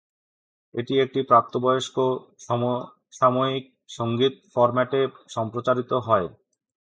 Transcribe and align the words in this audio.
এটি 0.73 0.93
একটি 1.05 1.19
প্রাপ্তবয়স্ক 1.29 1.95
সমসাময়িক 2.45 3.65
সঙ্গীত 3.89 4.33
ফরম্যাটে 4.53 5.01
সম্প্রচারিত 5.35 5.91
হয়। 6.07 6.27